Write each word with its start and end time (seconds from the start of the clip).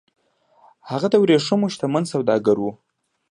هغه 0.89 1.07
د 1.11 1.15
ورېښمو 1.23 1.67
شتمن 1.73 2.03
سوداګر 2.13 2.57
و 2.59 2.65